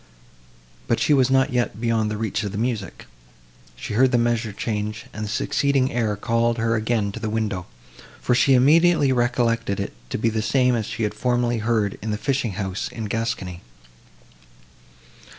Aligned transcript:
But 0.87 0.99
she 0.99 1.13
was 1.13 1.29
not 1.29 1.53
yet 1.53 1.79
beyond 1.79 2.09
the 2.09 2.17
reach 2.17 2.41
of 2.41 2.51
the 2.51 2.57
music; 2.57 3.05
she 3.75 3.93
heard 3.93 4.11
the 4.11 4.17
measure 4.17 4.51
change, 4.51 5.05
and 5.13 5.25
the 5.25 5.29
succeeding 5.29 5.91
air 5.91 6.15
called 6.15 6.57
her 6.57 6.73
again 6.73 7.11
to 7.11 7.19
the 7.19 7.29
window, 7.29 7.67
for 8.19 8.33
she 8.33 8.55
immediately 8.55 9.11
recollected 9.13 9.79
it 9.79 9.93
to 10.09 10.17
be 10.17 10.29
the 10.29 10.41
same 10.41 10.81
she 10.81 11.03
had 11.03 11.13
formerly 11.13 11.59
heard 11.59 11.99
in 12.01 12.09
the 12.09 12.17
fishing 12.17 12.53
house 12.53 12.87
in 12.87 13.05
Gascony. 13.05 13.61